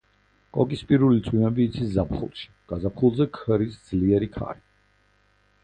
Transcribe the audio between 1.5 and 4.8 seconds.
იცის ზაფხულში, გაზაფხულზე ქრის ძლიერი ქარი.